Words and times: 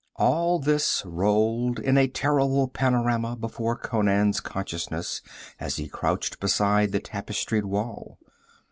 All 0.15 0.57
this 0.57 1.03
rolled 1.05 1.77
in 1.77 1.95
a 1.95 2.07
terrible 2.07 2.67
panorama 2.67 3.35
before 3.35 3.75
Conan's 3.75 4.39
consciousness 4.39 5.21
as 5.59 5.75
he 5.75 5.87
crouched 5.87 6.39
beside 6.39 6.91
the 6.91 6.99
tapestried 6.99 7.65
wall. 7.65 8.17